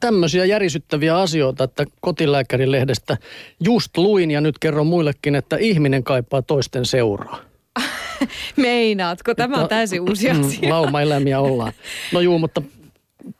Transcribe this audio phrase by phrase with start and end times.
[0.00, 3.16] Tämmöisiä järisyttäviä asioita, että kotilääkärilehdestä
[3.64, 7.38] just luin ja nyt kerron muillekin, että ihminen kaipaa toisten seuraa.
[8.56, 9.34] Meinaatko?
[9.34, 10.68] Tämä on täysin uusi Mm, asia.
[10.70, 11.72] Laumaeläimiä ollaan.
[12.12, 12.62] No juu, mutta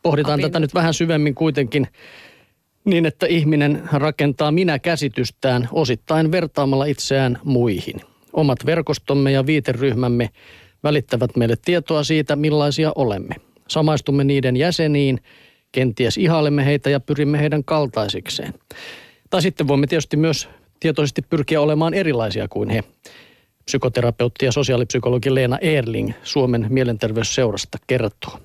[0.03, 0.43] pohditaan Apin.
[0.51, 1.87] tätä nyt vähän syvemmin kuitenkin
[2.85, 8.01] niin, että ihminen rakentaa minä-käsitystään osittain vertaamalla itseään muihin.
[8.33, 10.29] Omat verkostomme ja viiteryhmämme
[10.83, 13.35] välittävät meille tietoa siitä, millaisia olemme.
[13.67, 15.19] Samaistumme niiden jäseniin,
[15.71, 18.53] kenties ihailemme heitä ja pyrimme heidän kaltaisikseen.
[19.29, 22.83] Tai sitten voimme tietysti myös tietoisesti pyrkiä olemaan erilaisia kuin he.
[23.65, 28.39] Psykoterapeutti ja sosiaalipsykologi Leena Erling Suomen mielenterveysseurasta kertoo.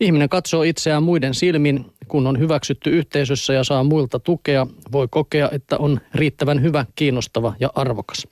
[0.00, 5.48] Ihminen katsoo itseään muiden silmin, kun on hyväksytty yhteisössä ja saa muilta tukea, voi kokea,
[5.52, 8.26] että on riittävän hyvä, kiinnostava ja arvokas.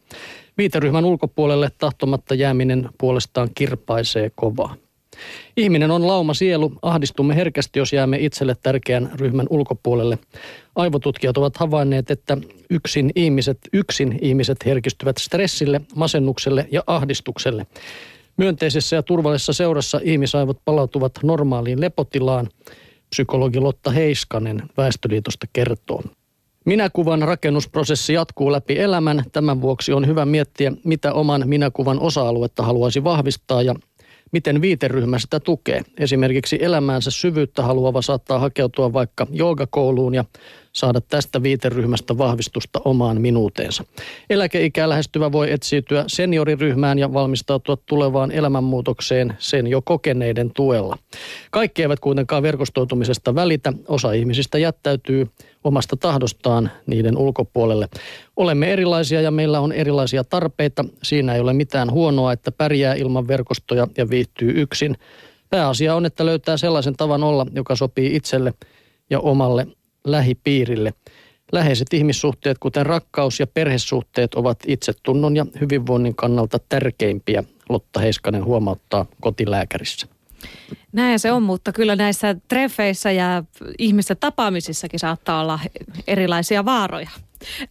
[0.58, 4.76] Viiteryhmän ulkopuolelle tahtomatta jääminen puolestaan kirpaisee kovaa.
[5.56, 10.18] Ihminen on lauma sielu, ahdistumme herkästi, jos jäämme itselle tärkeän ryhmän ulkopuolelle.
[10.76, 12.38] Aivotutkijat ovat havainneet, että
[12.70, 17.66] yksin ihmiset, yksin ihmiset herkistyvät stressille, masennukselle ja ahdistukselle.
[18.36, 22.48] Myönteisessä ja turvallisessa seurassa ihmisaivot palautuvat normaaliin lepotilaan,
[23.10, 26.02] psykologi Lotta Heiskanen Väestöliitosta kertoo.
[26.64, 29.24] Minäkuvan rakennusprosessi jatkuu läpi elämän.
[29.32, 33.74] Tämän vuoksi on hyvä miettiä, mitä oman minäkuvan osa-aluetta haluaisi vahvistaa ja
[34.32, 35.82] miten viiteryhmä sitä tukee.
[35.98, 40.24] Esimerkiksi elämäänsä syvyyttä haluava saattaa hakeutua vaikka joogakouluun ja
[40.72, 43.84] saada tästä viiteryhmästä vahvistusta omaan minuuteensa.
[44.30, 50.98] Eläkeikää lähestyvä voi etsiytyä senioriryhmään ja valmistautua tulevaan elämänmuutokseen sen jo kokeneiden tuella.
[51.50, 53.72] Kaikki eivät kuitenkaan verkostoitumisesta välitä.
[53.88, 55.28] Osa ihmisistä jättäytyy
[55.64, 57.88] omasta tahdostaan niiden ulkopuolelle.
[58.36, 60.84] Olemme erilaisia ja meillä on erilaisia tarpeita.
[61.02, 64.96] Siinä ei ole mitään huonoa, että pärjää ilman verkostoja ja viihtyy yksin.
[65.50, 68.54] Pääasia on, että löytää sellaisen tavan olla, joka sopii itselle
[69.10, 69.66] ja omalle
[70.04, 70.92] lähipiirille.
[71.52, 79.06] Läheiset ihmissuhteet, kuten rakkaus ja perhesuhteet, ovat itsetunnon ja hyvinvoinnin kannalta tärkeimpiä, Lotta Heiskanen huomauttaa
[79.20, 80.13] kotilääkärissä.
[80.92, 83.44] Näin se on, mutta kyllä näissä treffeissä ja
[83.78, 85.58] ihmisten tapaamisissakin saattaa olla
[86.06, 87.10] erilaisia vaaroja.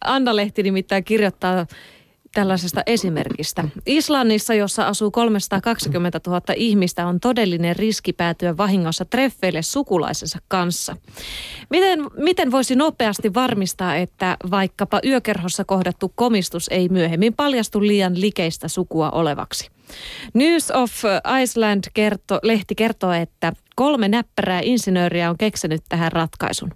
[0.04, 1.66] Anna Lehti nimittäin kirjoittaa
[2.34, 3.64] tällaisesta esimerkistä.
[3.86, 10.96] Islannissa, jossa asuu 320 000 ihmistä, on todellinen riski päätyä vahingossa treffeille sukulaisensa kanssa.
[11.70, 18.68] Miten, miten voisi nopeasti varmistaa, että vaikkapa yökerhossa kohdattu komistus ei myöhemmin paljastu liian likeistä
[18.68, 19.73] sukua olevaksi?
[20.34, 20.92] News of
[21.42, 26.70] Iceland kerto, lehti kertoo, että kolme näppärää insinööriä on keksinyt tähän ratkaisun.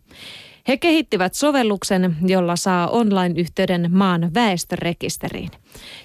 [0.68, 5.50] He kehittivät sovelluksen, jolla saa online-yhteyden maan väestörekisteriin.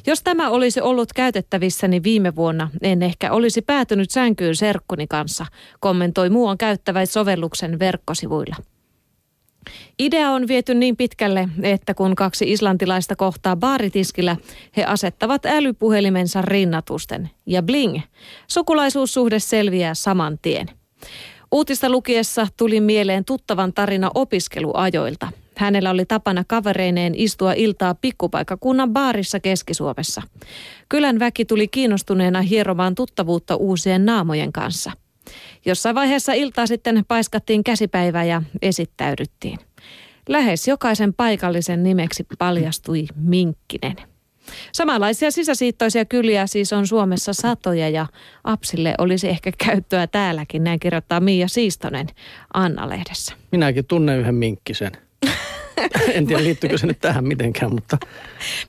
[0.08, 5.46] Jos tämä olisi ollut käytettävissäni viime vuonna, en ehkä olisi päätynyt sänkyyn serkkuni kanssa,
[5.80, 8.56] kommentoi muuan käyttävä sovelluksen verkkosivuilla.
[10.00, 14.38] Idea on viety niin pitkälle, että kun kaksi islantilaista kohtaa baaritiskillä,
[14.78, 17.30] he asettavat älypuhelimensa rinnatusten.
[17.46, 18.00] Ja bling,
[18.48, 20.70] sukulaisuussuhde selviää saman tien.
[21.52, 25.28] Uutista lukiessa tuli mieleen tuttavan tarina opiskeluajoilta.
[25.58, 30.22] Hänellä oli tapana kavereineen istua iltaa pikkupaikakunnan baarissa Keski-Suomessa.
[30.90, 34.92] Kylän väki tuli kiinnostuneena hieromaan tuttavuutta uusien naamojen kanssa.
[35.66, 39.60] Jossain vaiheessa iltaa sitten paiskattiin käsipäivää ja esittäydyttiin.
[40.30, 43.96] Lähes jokaisen paikallisen nimeksi paljastui Minkkinen.
[44.72, 48.06] Samanlaisia sisäsiittoisia kyliä siis on Suomessa satoja ja
[48.44, 52.08] Apsille olisi ehkä käyttöä täälläkin, näin kirjoittaa Miia Siistonen
[52.54, 53.36] Anna-lehdessä.
[53.52, 54.92] Minäkin tunnen yhden minkkisen.
[56.14, 57.98] en tiedä liittyykö se nyt tähän mitenkään, mutta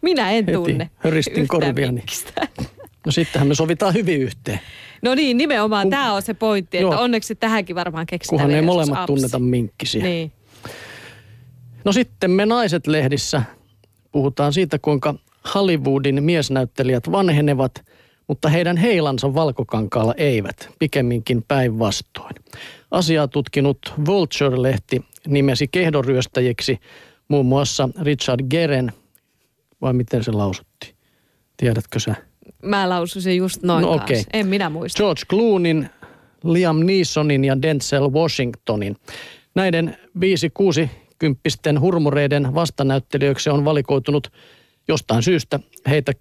[0.02, 1.92] Minä en tunne höristin korviani.
[1.92, 2.48] minkkistä.
[3.06, 4.60] No sittenhän me sovitaan hyvin yhteen.
[5.02, 7.02] No niin, nimenomaan Kun- tämä on se pointti, että Joo.
[7.02, 8.40] onneksi tähänkin varmaan keksitään.
[8.40, 9.06] Kunhan ei molemmat Apsi.
[9.06, 10.02] tunneta minkkisiä.
[10.02, 10.32] Niin.
[11.84, 13.42] No sitten me naiset lehdissä
[14.12, 15.14] puhutaan siitä, kuinka
[15.54, 17.72] Hollywoodin miesnäyttelijät vanhenevat,
[18.28, 22.34] mutta heidän heilansa valkokankaalla eivät, pikemminkin päinvastoin.
[22.90, 26.78] Asiaa tutkinut Vulture-lehti nimesi kehdoryöstäjiksi
[27.28, 28.92] muun muassa Richard Geren,
[29.80, 30.94] vai miten se lausuttiin?
[31.56, 32.14] Tiedätkö sä?
[32.62, 34.22] Mä lausuisin just noin No okay.
[34.32, 34.96] En minä muista.
[34.96, 35.88] George Cloonin,
[36.44, 38.96] Liam Neesonin ja Denzel Washingtonin.
[39.54, 44.32] Näiden viisi kuusi kymppisten hurmureiden vastanäyttelijöiksi on valikoitunut
[44.88, 46.12] jostain syystä heitä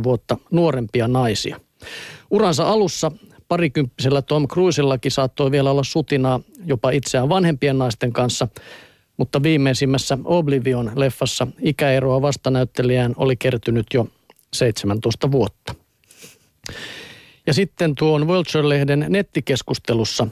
[0.00, 1.60] 10-30 vuotta nuorempia naisia.
[2.30, 3.12] Uransa alussa
[3.48, 8.48] parikymppisellä Tom Cruisellakin saattoi vielä olla sutinaa jopa itseään vanhempien naisten kanssa,
[9.16, 14.06] mutta viimeisimmässä Oblivion-leffassa ikäeroa vastanäyttelijään oli kertynyt jo
[14.54, 15.74] 17 vuotta.
[17.46, 20.26] Ja sitten tuon Vulture-lehden nettikeskustelussa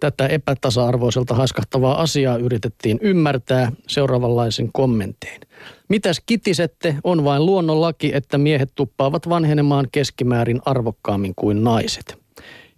[0.00, 5.40] Tätä epätasa-arvoiselta haiskahtavaa asiaa yritettiin ymmärtää seuraavanlaisen kommentein.
[5.88, 12.18] Mitäs kitisette, on vain luonnonlaki, että miehet tuppaavat vanhenemaan keskimäärin arvokkaammin kuin naiset.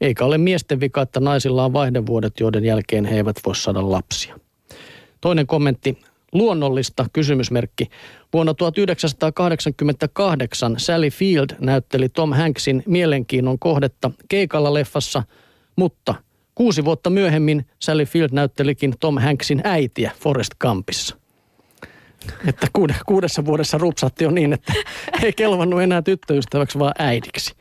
[0.00, 4.39] Eikä ole miesten vika, että naisilla on vaihdevuodet, joiden jälkeen he eivät voi saada lapsia.
[5.21, 5.99] Toinen kommentti,
[6.32, 7.88] luonnollista kysymysmerkki.
[8.32, 15.23] Vuonna 1988 Sally Field näytteli Tom Hanksin mielenkiinnon kohdetta keikalla leffassa,
[15.76, 16.14] mutta
[16.55, 21.22] kuusi vuotta myöhemmin Sally Field näyttelikin Tom Hanksin äitiä Forest Gumpissa.
[22.47, 22.67] Että
[23.07, 24.73] kuudessa vuodessa rupsatti jo niin, että
[25.23, 27.55] ei kelvannut enää tyttöystäväksi, vaan äidiksi.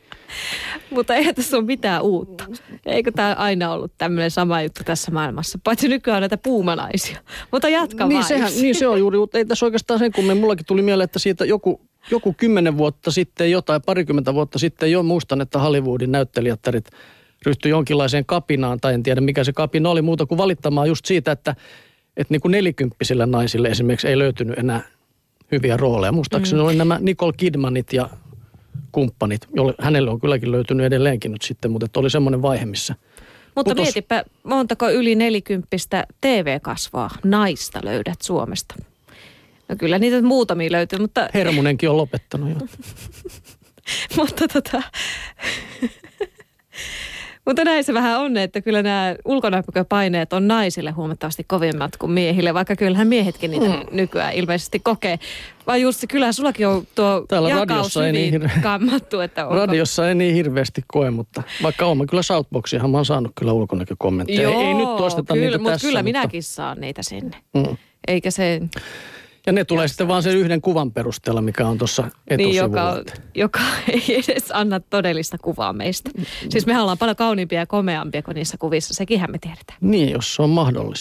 [0.90, 2.44] Mutta eihän tässä ole mitään uutta.
[2.86, 5.58] Eikö tämä aina ollut tämmöinen sama juttu tässä maailmassa?
[5.64, 7.18] Paitsi nykyään näitä puumanaisia.
[7.52, 8.28] Mutta jatka niin, vaan.
[8.28, 11.18] Sehän, niin se on juuri, mutta ei tässä oikeastaan sen kun mullakin tuli mieleen, että
[11.18, 11.80] siitä joku,
[12.10, 16.90] joku kymmenen vuotta sitten jotain, parikymmentä vuotta sitten jo muistan, että Hollywoodin näyttelijättärit
[17.46, 21.32] ryhtyi jonkinlaiseen kapinaan, tai en tiedä mikä se kapina oli muuta kuin valittamaan just siitä,
[21.32, 21.56] että,
[22.16, 24.80] että niin kuin nelikymppisille naisille esimerkiksi ei löytynyt enää
[25.52, 26.12] hyviä rooleja.
[26.12, 26.66] Muistaakseni mm.
[26.66, 28.10] oli nämä Nicole Kidmanit ja
[28.92, 32.94] kumppanit, jolle hänelle on kylläkin löytynyt edelleenkin nyt sitten, mutta oli semmoinen vaihe, missä
[33.54, 33.84] Mutta putos...
[33.84, 38.74] mietipä, montako yli nelikymppistä TV-kasvaa naista löydät Suomesta?
[39.68, 41.28] No kyllä niitä muutamia löytyy, mutta...
[41.34, 42.56] Hermunenkin on lopettanut jo.
[44.16, 44.82] mutta tota...
[47.46, 52.54] Mutta näin se vähän on, että kyllä nämä ulkonäköpaineet on naisille huomattavasti kovimmat kuin miehille,
[52.54, 53.82] vaikka kyllähän miehetkin niitä mm.
[53.90, 55.18] nykyään ilmeisesti kokee.
[55.66, 58.50] Vai just se, kyllähän sullakin on tuo Täällä jakaus ei niin hirve...
[58.62, 59.20] kammattu.
[59.20, 59.56] Että onko...
[59.56, 64.42] Radiossa ei niin hirveästi koe, mutta vaikka olen kyllä Southboxiahan mä oon saanut kyllä ulkonäkökommentteja.
[64.42, 65.88] Joo, ei, ei nyt toisteta kyllä, niitä mutta tässä.
[65.88, 66.04] kyllä mutta...
[66.04, 67.36] minäkin saan niitä sinne.
[67.54, 67.76] Mm.
[68.08, 68.60] Eikä se...
[69.46, 73.02] Ja ne tulee sitten vaan sen yhden kuvan perusteella, mikä on tuossa Niin, joka,
[73.34, 73.60] joka
[73.92, 76.10] ei edes anna todellista kuvaa meistä.
[76.48, 79.78] Siis mehän ollaan paljon kauniimpia ja komeampia kuin niissä kuvissa, sekinhän me tiedetään.
[79.80, 81.00] Niin, jos se on mahdollista.